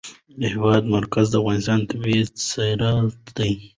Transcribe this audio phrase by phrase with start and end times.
[0.39, 3.51] د هېواد مرکز د افغانستان طبعي ثروت دی.